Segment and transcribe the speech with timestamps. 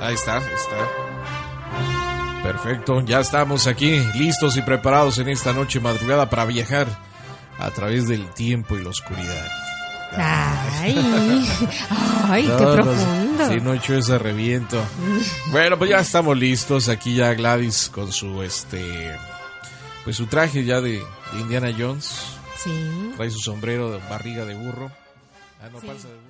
[0.00, 0.88] Ahí está, está.
[2.42, 6.86] Perfecto, ya estamos aquí listos y preparados en esta noche madrugada para viajar
[7.58, 9.46] a través del tiempo y la oscuridad.
[10.16, 10.96] Ay,
[12.28, 13.48] ay, qué profundo.
[13.48, 14.82] Si no he hecho ese reviento.
[15.52, 16.88] Bueno, pues ya estamos listos.
[16.88, 19.16] Aquí ya Gladys con su este
[20.04, 21.02] pues su traje ya de,
[21.38, 22.36] Indiana Jones.
[22.56, 23.12] Sí.
[23.16, 24.90] Trae su sombrero de barriga de burro.
[25.62, 26.29] Ah, no, panza de burro.